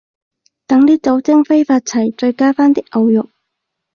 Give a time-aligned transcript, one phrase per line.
[0.65, 3.29] 等啲酒精揮發齊，再加返啲牛肉